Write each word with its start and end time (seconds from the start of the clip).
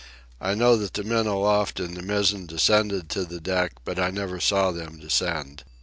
I 0.39 0.55
know 0.55 0.77
that 0.77 0.95
the 0.95 1.03
men 1.03 1.27
aloft 1.27 1.79
in 1.79 1.93
the 1.93 2.01
mizzen 2.01 2.47
descended 2.47 3.07
to 3.11 3.23
the 3.23 3.39
deck, 3.39 3.73
but 3.85 3.99
I 3.99 4.09
never 4.09 4.39
saw 4.39 4.71
them 4.71 4.97
descend. 4.99 5.63